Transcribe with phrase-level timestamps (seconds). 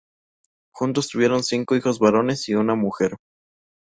[0.73, 3.17] Juntos tuvieron cinco hijos varones y una mujer.